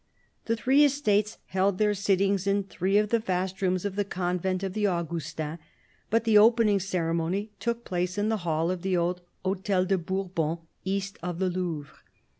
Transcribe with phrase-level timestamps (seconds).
[0.45, 4.63] The three Estates held their sittings in three of the vast rooms of the Convent
[4.63, 5.59] of the Augustins,
[6.09, 10.57] but the opening ceremony took place in the hall of the old Hotel de Bourbon,
[10.83, 11.97] east of the Louvre.